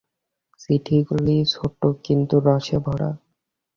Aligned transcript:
চিঠিগুলি 0.59 1.35
ছোটো 1.53 1.87
কিন্তু 2.05 2.35
রসে 2.45 2.77
ভরা। 2.85 3.09